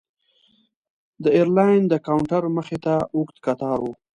د 1.23 1.25
ایرلاین 1.35 1.81
د 1.89 1.93
کاونټر 2.07 2.43
مخې 2.57 2.77
ته 2.85 2.95
اوږد 3.15 3.37
کتار 3.45 3.77
و. 3.83 3.87